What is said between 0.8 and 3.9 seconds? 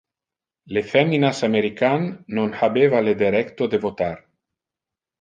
feminas american non habeva le derecto de